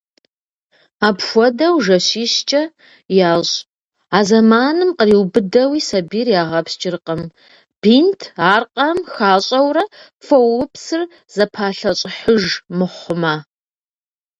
[1.07, 2.63] Апхуэдэу жэщищкӀэ
[3.31, 3.55] ящӀ,
[4.17, 7.21] а зэманым къриубыдэуи сабийр ягъэпскӀыркъым,
[7.81, 8.19] бинт
[8.53, 9.83] аркъэм хащӀэурэ
[10.25, 11.01] фоупсыр
[11.33, 12.45] зэпалъэщӀыхьыж
[12.77, 13.35] мыхъумэ.